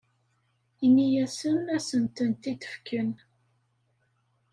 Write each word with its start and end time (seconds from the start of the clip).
Ini-asen 0.85 1.57
ad 1.65 1.69
asen-tent-id-fken. 1.77 3.11